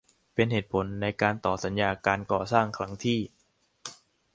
[0.33, 3.19] เป็นเหตุผลในการต่อสัญญาการก่อสร้างครั้งที่